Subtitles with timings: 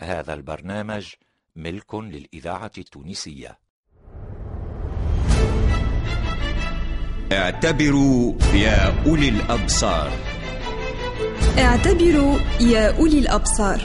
[0.00, 1.06] هذا البرنامج
[1.56, 3.58] ملك للإذاعة التونسية.
[7.32, 10.10] اعتبروا يا أولي الأبصار.
[11.58, 13.80] اعتبروا يا أولي الأبصار.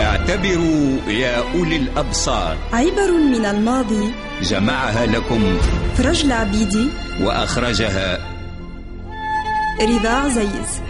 [0.00, 2.56] اعتبروا يا أولي الأبصار.
[2.72, 5.58] عبر من الماضي جمعها لكم.
[5.94, 6.88] فرج العبيدي
[7.20, 8.18] وأخرجها.
[9.80, 10.80] رضا عزيز.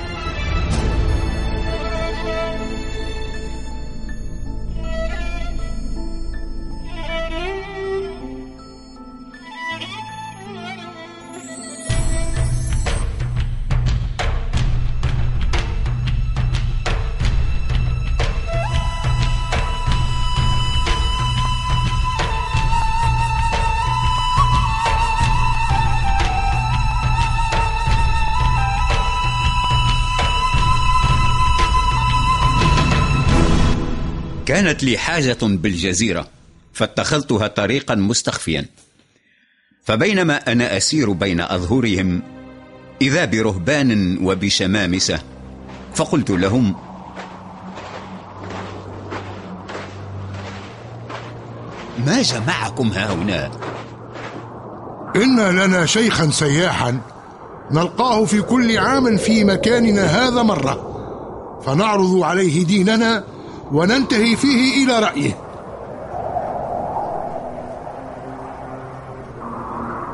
[34.47, 36.29] كانت لي حاجة بالجزيرة
[36.73, 38.67] فاتخذتها طريقا مستخفيا.
[39.85, 42.23] فبينما أنا أسير بين أظهرهم
[43.03, 45.19] إذا برهبان وبشمامسة
[45.95, 46.77] فقلت لهم
[52.07, 53.51] ما جمعكم هنا
[55.17, 57.01] إن لنا شيخا سياحا
[57.71, 60.93] نلقاه في كل عام في مكاننا هذا مرة
[61.67, 63.25] فنعرض عليه ديننا
[63.73, 65.33] وننتهي فيه إلى رأيه.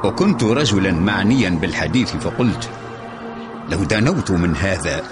[0.04, 2.68] وكنت رجلا معنيا بالحديث فقلت
[3.68, 5.02] لو دنوت من هذا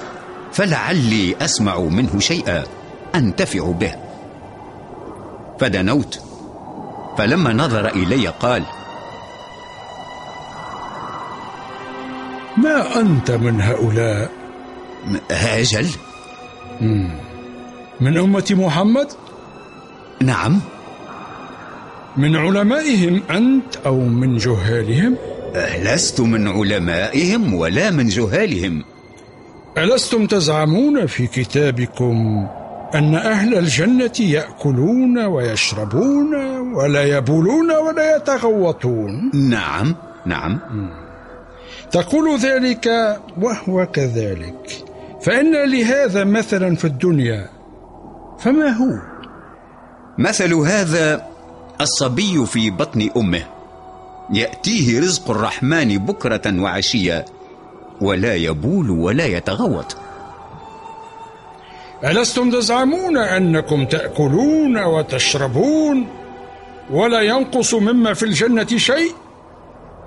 [0.53, 2.65] فلعلي أسمع منه شيئا
[3.15, 3.95] أنتفع به.
[5.61, 6.21] فدنوت
[7.19, 8.65] فلما نظر إلي قال
[12.57, 14.31] ما أنت من هؤلاء؟
[15.31, 15.89] أجل
[18.01, 19.07] من أمة محمد؟
[20.23, 20.61] نعم.
[22.17, 25.17] من علمائهم أنت أو من جهالهم؟
[25.83, 28.85] لست من علمائهم ولا من جهالهم.
[29.79, 32.47] ألستم تزعمون في كتابكم
[32.95, 36.35] أن أهل الجنة يأكلون ويشربون
[36.75, 39.95] ولا يبولون ولا يتغوطون؟ نعم
[40.27, 40.59] نعم.
[41.91, 44.85] تقول ذلك وهو كذلك.
[45.23, 47.60] فإن لهذا مثلا في الدنيا
[48.41, 48.99] فما هو؟
[50.19, 51.27] مثل هذا
[51.81, 53.43] الصبي في بطن أمه.
[54.33, 57.25] يأتيه رزق الرحمن بكرة وعشيا
[58.01, 59.97] ولا يبول ولا يتغوط.
[62.05, 66.07] ألستم تزعمون أنكم تأكلون وتشربون
[66.91, 69.13] ولا ينقص مما في الجنة شيء؟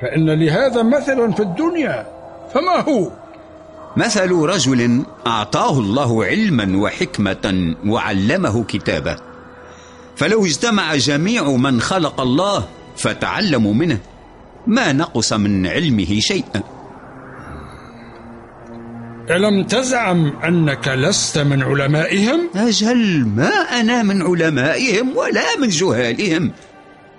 [0.02, 2.08] فإن لهذا مثلا في الدنيا
[2.54, 3.12] فما هو؟
[3.98, 9.16] مثل رجل أعطاه الله علما وحكمة وعلمه كتابه.
[10.16, 12.66] فلو اجتمع جميع من خلق الله
[12.98, 14.00] فتعلموا منه
[14.68, 16.64] ما نقص من علمه شيئا.
[19.30, 23.50] ألم تزعم أنك لست من علمائهم؟ أجل ما
[23.80, 26.52] أنا من علمائهم ولا من جهالهم.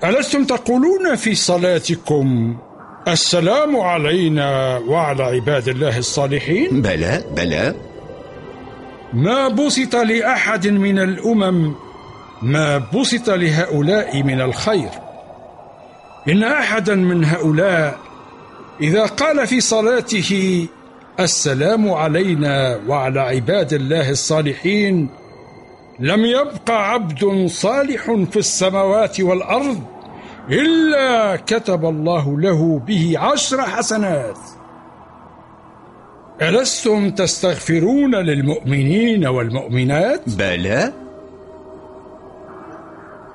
[0.04, 2.56] ألستم تقولون في صلاتكم
[3.08, 6.82] السلام علينا وعلى عباد الله الصالحين.
[6.82, 7.74] بلى بلى.
[9.12, 11.74] ما بسط لأحد من الأمم
[12.42, 14.88] ما بسط لهؤلاء من الخير.
[16.28, 17.98] إن أحدا من هؤلاء
[18.80, 20.66] إذا قال في صلاته
[21.20, 25.08] السلام علينا وعلى عباد الله الصالحين
[26.00, 29.80] لم يبق عبد صالح في السماوات والأرض
[30.50, 34.38] إلا كتب الله له به عشر حسنات.
[36.42, 40.92] ألستم تستغفرون للمؤمنين والمؤمنات؟ بلى.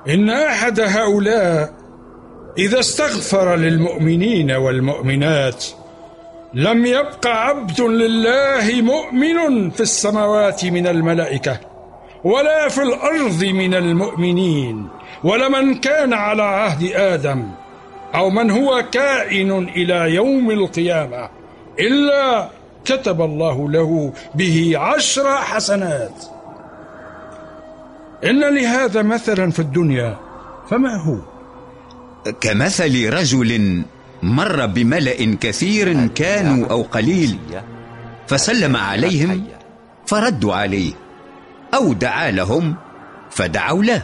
[0.08, 1.72] إن أحد هؤلاء
[2.58, 5.64] إذا استغفر للمؤمنين والمؤمنات
[6.54, 11.60] لم يبق عبد لله مؤمن في السماوات من الملائكة
[12.24, 14.88] ولا في الأرض من المؤمنين.
[15.24, 17.50] ولمن كان على عهد آدم
[18.14, 21.28] أو من هو كائن إلى يوم القيامة
[21.78, 22.48] إلا
[22.84, 26.24] كتب الله له به عشر حسنات.
[28.24, 30.16] إن لهذا مثلا في الدنيا
[30.70, 31.16] فما هو؟
[32.40, 33.82] كمثل رجل
[34.22, 37.38] مر بملأ كثير كانوا أو قليل
[38.26, 39.44] فسلم عليهم
[40.06, 40.92] فردوا عليه
[41.74, 42.74] أو دعا لهم
[43.30, 44.02] فدعوا له.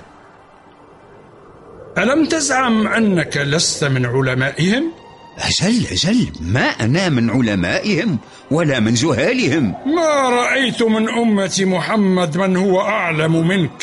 [1.99, 4.93] ألم تزعم أنك لست من علمائهم؟
[5.39, 8.19] أجل أجل ما أنا من علمائهم
[8.51, 9.75] ولا من جهالهم.
[9.87, 13.83] ما رأيت من أمة محمد من هو أعلم منك.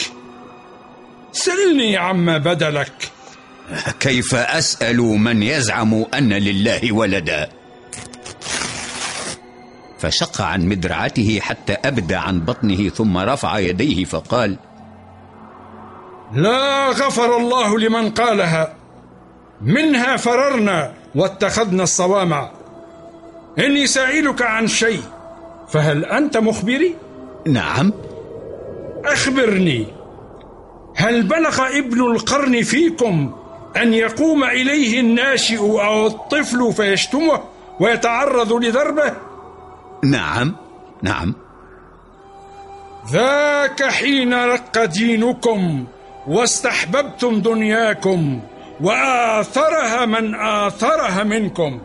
[1.31, 3.11] سلني عما بدلك.
[3.99, 7.49] كيف أسأل من يزعم أن لله ولدا؟
[9.99, 14.57] فشق عن مدرعته حتى أبدى عن بطنه ثم رفع يديه فقال
[16.33, 18.73] لا غفر الله لمن قالها.
[19.61, 22.51] منها فررنا واتخذنا الصوامع.
[23.59, 25.01] إني سائلك عن شيء
[25.69, 26.95] فهل أنت مخبري؟
[27.47, 27.93] نعم.
[29.05, 29.87] أخبرني.
[30.95, 33.33] هل بلغ ابن القرن فيكم
[33.77, 37.39] أن يقوم إليه الناشئ أو الطفل فيشتمه
[37.79, 39.13] ويتعرض لضربه؟
[40.03, 40.55] نعم
[41.01, 41.35] نعم.
[43.11, 45.85] ذاك حين رق دينكم.
[46.27, 48.39] واستحببتم دنياكم
[48.81, 51.81] وآثرها من آثرها منكم.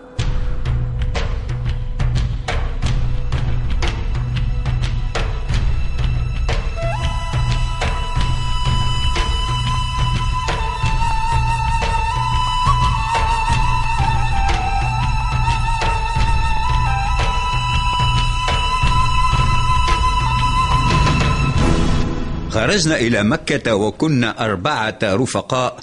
[22.59, 25.81] خرجنا إلى مكة وكنا أربعة رفقاء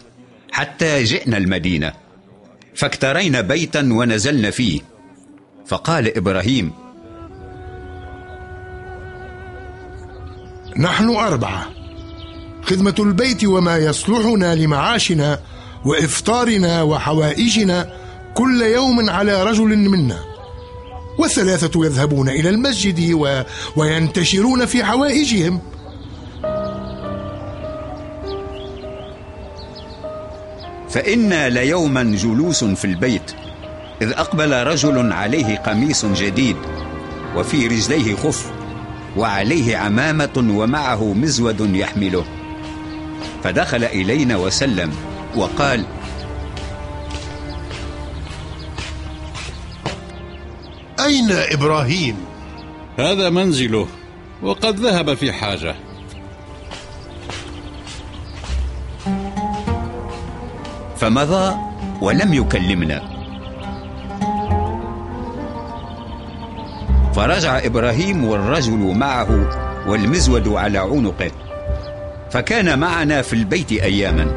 [0.51, 1.94] حتى جئنا المدينة
[2.75, 4.81] فاكترينا بيتا ونزلنا فيه.
[5.68, 6.72] فقال إبراهيم
[10.77, 11.68] نحن أربعة.
[12.63, 15.39] خدمة البيت وما يصلحنا لمعاشنا
[15.86, 17.94] وإفطارنا وحوائجنا
[18.33, 20.19] كل يوم على رجل منا.
[21.19, 23.42] والثلاثة يذهبون إلى المسجد و...
[23.75, 25.75] وينتشرون في حوائجهم.
[30.95, 33.31] فإنا ليوما جلوس في البيت
[34.01, 36.56] إذ أقبل رجل عليه قميص جديد
[37.36, 38.51] وفي رجليه خف
[39.18, 42.25] وعليه عمامة ومعه مزود يحمله
[43.44, 44.94] فدخل إلينا وسلم
[45.36, 45.86] وقال
[51.00, 52.15] أين إبراهيم؟
[53.00, 53.88] هذا منزله
[54.44, 55.75] وقد ذهب في حاجة
[61.06, 61.56] فمضى
[62.02, 63.02] ولم يكلمنا.
[67.16, 69.30] فرجع إبراهيم والرجل معه
[69.88, 71.31] والمزود على عنقه.
[72.31, 74.28] فكان معنا في البيت أياما.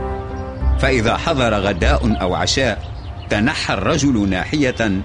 [0.78, 2.82] فإذا حضر غداء أو عشاء
[3.30, 5.02] تنحى الرجل ناحية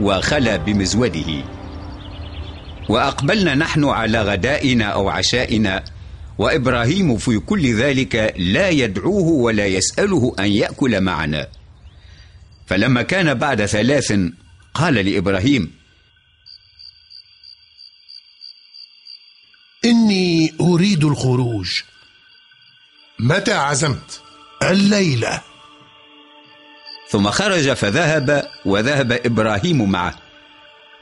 [0.00, 1.44] وخلا بمزوده.
[2.88, 5.82] وأقبلنا نحن على غدائنا أو عشائنا
[6.38, 11.48] وإبراهيم في كل ذلك لا يدعوه ولا يسأله أن يأكل معنا.
[12.66, 14.20] فلما كان بعد ثلاث
[14.74, 15.72] قال لإبراهيم
[19.84, 21.82] إني أريد الخروج.
[23.18, 24.20] متى عزمت؟
[24.62, 25.42] الليلة.
[27.10, 30.18] ثم خرج فذهب وذهب إبراهيم معه.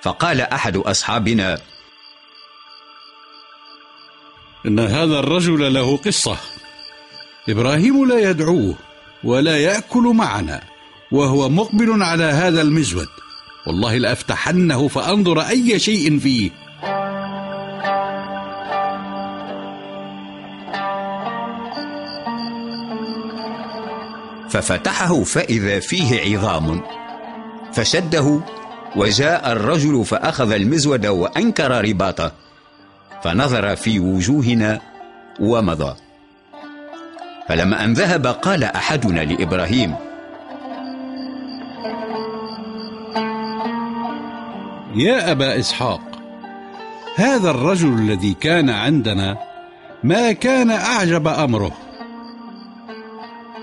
[0.03, 1.61] فقال أحد أصحابنا
[4.67, 6.37] إن هذا الرجل له قصة.
[7.49, 8.75] إبراهيم لا يدعوه
[9.25, 10.63] ولا يأكل معنا
[11.13, 13.09] وهو مقبل على هذا المزود.
[13.67, 16.51] والله لأفتحنه فأنظر أي شيء فيه.
[24.51, 26.83] ففتحه فإذا فيه عظام.
[27.73, 28.41] فشده
[28.97, 32.46] وجاء الرجل فأخذ المزود وأنكر رباطه.
[33.27, 34.81] فنظر في وجوهنا
[35.41, 35.95] ومضى.
[37.49, 39.95] فلما أن ذهب قال أحدنا لإبراهيم
[44.95, 46.01] يا أبا إسحاق
[47.17, 49.39] هذا الرجل الذي كان عندنا
[50.05, 51.73] ما كان أعجب أمره.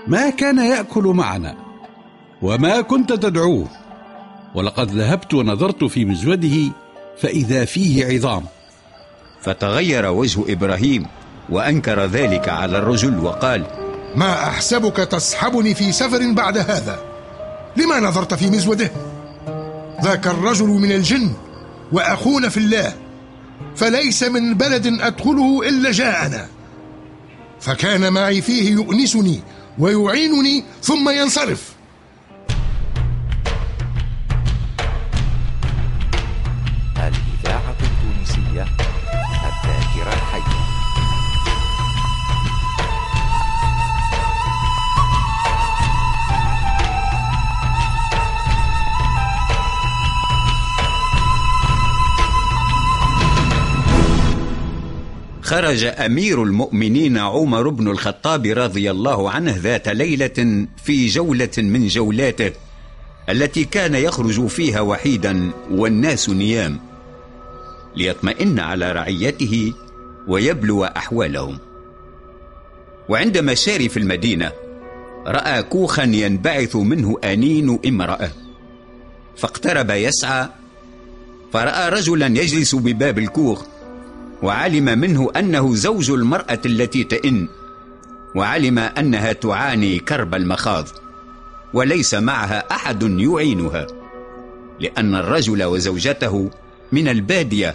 [0.06, 1.54] ما كان يأكل معنا
[2.42, 3.68] وما كنت تدعوه.
[4.54, 6.72] ولقد ذهبت ونظرت في مزوده
[7.18, 8.44] فإذا فيه عظام.
[9.44, 11.06] فتغير وجه إبراهيم
[11.48, 13.66] وأنكر ذلك على الرجل وقال
[14.16, 16.98] ما أحسبك تصحبني في سفر بعد هذا؟
[17.76, 18.90] لما نظرت في مزوده؟
[20.04, 21.32] ذاك الرجل من الجن
[21.92, 22.92] وأخونا في الله
[23.76, 26.48] فليس من بلد أدخله إلا جاءنا.
[27.60, 29.40] فكان معي فيه يؤنسني
[29.78, 31.73] ويعينني ثم ينصرف.
[55.54, 62.52] خرج أمير المؤمنين عمر بن الخطاب رضي الله عنه ذات ليلة في جولة من جولاته
[63.28, 66.80] التي كان يخرج فيها وحيدا والناس نيام
[67.96, 69.72] ليطمئن على رعيته
[70.28, 71.58] ويبلو أحوالهم.
[73.08, 74.52] وعند مشارف المدينة
[75.26, 78.30] رأى كوخا ينبعث منه آنين امرأة
[79.36, 80.48] فاقترب يسعى
[81.52, 83.73] فرأى رجلا يجلس بباب الكوخ
[84.42, 87.48] وعلم منه أنه زوج المرأة التي تئن
[88.34, 90.88] وعلم أنها تعاني كرب المخاض
[91.74, 93.86] وليس معها أحد يعينها
[94.80, 96.50] لأن الرجل وزوجته
[96.92, 97.74] من البادية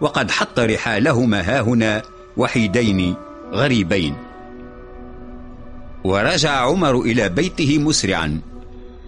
[0.00, 2.02] وقد حط رحالهما هاهنا
[2.36, 3.14] وحيدين
[3.52, 4.14] غريبين.
[6.04, 8.40] ورجع عمر إلى بيته مسرعا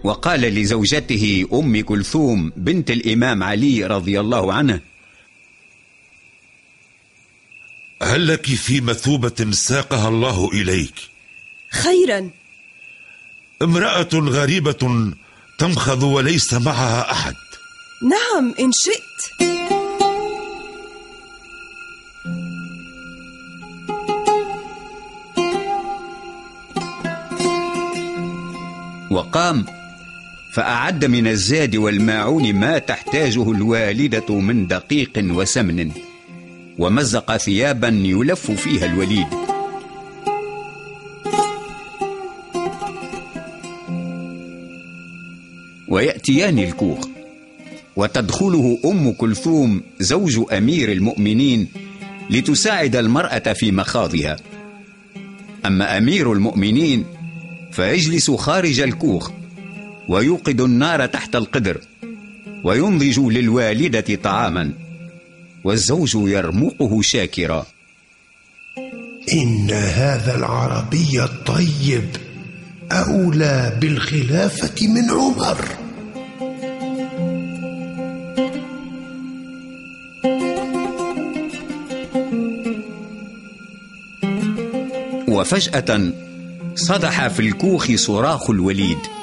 [0.03, 4.79] وقال لزوجته أم كلثوم بنت الإمام علي رضي الله عنه
[8.09, 10.93] هل لك في مثوبة ساقها الله إليك؟
[11.71, 12.29] خيرا.
[13.61, 15.11] امرأة غريبة
[15.59, 17.33] تمخض وليس معها أحد.
[18.03, 19.49] نعم إن شئت.
[29.11, 29.65] وقام
[30.53, 36.08] فأعد من الزاد والماعون ما تحتاجه الوالدة من دقيق وسمن.
[36.79, 39.27] ومزق ثيابا يلف فيها الوليد.
[45.87, 47.07] ويأتيان الكوخ
[47.95, 51.67] وتدخله أم كلثوم زوج أمير المؤمنين
[52.29, 54.37] لتساعد المرأة في مخاضها.
[55.65, 57.05] أما أمير المؤمنين
[57.71, 59.31] فيجلس خارج الكوخ
[60.09, 61.77] ويوقد النار تحت القدر
[62.63, 64.88] وينضج للوالدة طعاما.
[65.63, 67.65] والزوج يرمقه شاكرا.
[69.33, 72.09] إن هذا العربي الطيب
[72.91, 75.65] أولى بالخلافة من عمر.
[85.27, 86.11] وفجأة
[86.75, 89.18] صدح في الكوخ صراخ الوليد.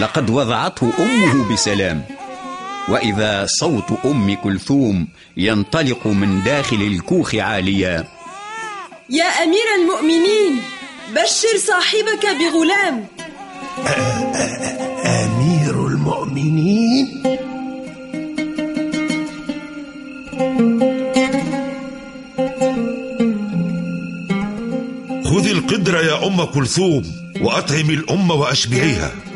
[0.00, 2.04] لقد وضعته أمه بسلام.
[2.88, 8.04] وإذا صوت أم كلثوم ينطلق من داخل الكوخ عاليا.
[9.10, 10.60] يا أمير المؤمنين
[11.10, 13.06] بشر صاحبك بغلام.
[15.04, 17.22] أمير المؤمنين؟
[25.24, 27.02] خذي القدر يا أم كلثوم
[27.40, 29.27] وأطعمي الأم وأشبعيها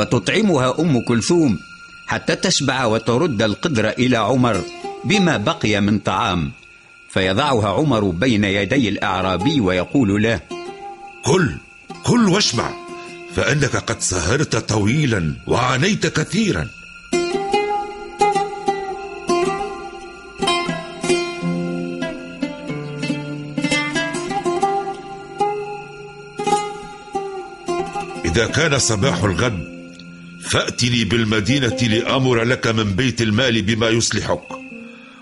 [0.00, 1.58] وتطعمها أم كلثوم
[2.06, 4.62] حتى تشبع وترد القدر إلى عمر
[5.04, 6.52] بما بقي من طعام.
[7.10, 10.40] فيضعها عمر بين يدي الأعرابي ويقول له
[11.24, 11.56] كل
[12.04, 12.70] كل واشبع
[13.34, 16.68] فإنك قد سهرت طويلا وعانيت كثيرا.
[28.24, 29.79] إذا كان صباح الغد
[30.50, 34.42] فأتني بالمدينة لآمر لك من بيت المال بما يصلحك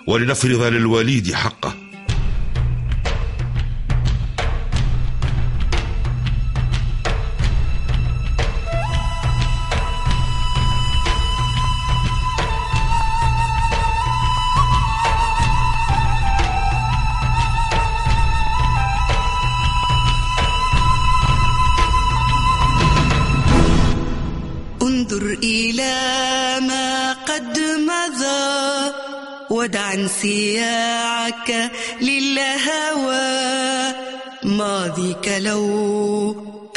[0.06, 1.87] ولنفرض للوليد حقه.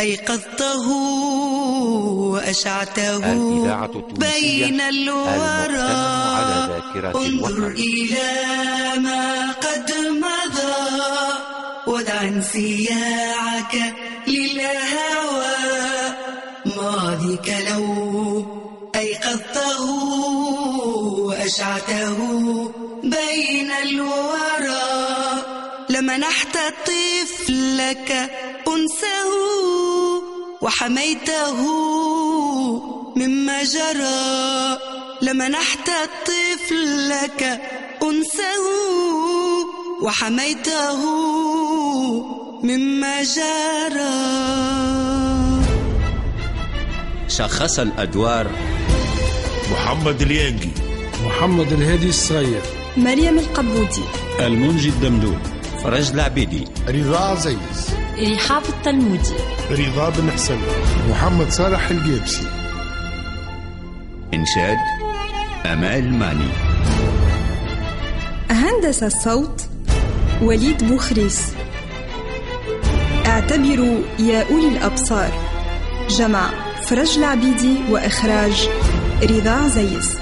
[0.01, 0.85] أيقظته
[2.33, 3.17] وأشعته
[4.25, 5.35] بين الورى.
[5.35, 5.91] المؤتمن
[6.37, 7.67] على ذاكرة انظر.
[7.67, 8.31] إلى
[9.05, 9.89] ما قد
[10.23, 10.81] مضى
[11.87, 13.75] ودع انسياعك
[14.27, 15.61] للهوى.
[16.65, 17.85] ماضيك لو
[18.95, 19.83] أيقظته
[21.25, 22.17] وأشعته
[23.03, 24.81] بين الورى.
[25.89, 28.09] لمنحت طفلك
[28.67, 29.31] أنسه
[30.61, 31.61] وحميته
[33.15, 34.77] مما جرى.
[35.21, 35.89] لمنحت
[36.25, 37.61] طفلك
[38.03, 38.63] أنسه
[40.01, 41.01] وحميته
[42.63, 44.11] مما جرى.
[47.27, 48.51] شخص الأدوار.
[49.71, 50.71] محمد اليانجي.
[51.25, 52.61] محمد الهادي الصغير.
[52.97, 54.03] مريم القبودي.
[54.39, 55.39] المنجي الدمدوم.
[55.83, 58.00] فرج العبيدي رضا عزيز.
[58.21, 59.33] رحاب التلمودي
[59.71, 60.57] رضا بن حسن
[61.09, 62.47] محمد صالح الجيبسي
[64.33, 64.77] إنشاد
[65.65, 66.49] أمال ماني.
[68.49, 69.61] هندس الصوت
[70.41, 71.41] وليد بوخريس.
[73.25, 75.31] اعتبروا يا أولي الأبصار.
[76.09, 76.49] جمع
[76.85, 78.69] فرج العبيدي وإخراج
[79.23, 80.17] رضا عزيز